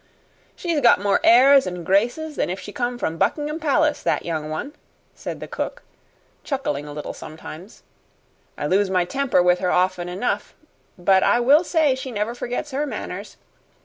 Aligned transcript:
"She's 0.55 0.81
got 0.81 0.99
more 0.99 1.19
airs 1.23 1.67
and 1.67 1.85
graces 1.85 2.35
than 2.35 2.49
if 2.49 2.59
she 2.59 2.71
come 2.71 2.97
from 2.97 3.19
Buckingham 3.19 3.59
Palace, 3.59 4.01
that 4.01 4.25
young 4.25 4.49
one," 4.49 4.73
said 5.13 5.39
the 5.39 5.47
cook, 5.47 5.83
chuckling 6.43 6.87
a 6.87 6.91
little 6.91 7.13
sometimes. 7.13 7.83
"I 8.57 8.65
lose 8.65 8.89
my 8.89 9.05
temper 9.05 9.43
with 9.43 9.59
her 9.59 9.69
often 9.69 10.09
enough, 10.09 10.55
but 10.97 11.21
I 11.21 11.39
will 11.39 11.63
say 11.63 11.93
she 11.93 12.11
never 12.11 12.33
forgets 12.33 12.71
her 12.71 12.87
manners. 12.87 13.37